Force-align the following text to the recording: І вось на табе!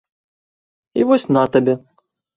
І 1.01 1.05
вось 1.11 1.27
на 1.37 1.43
табе! 1.57 1.77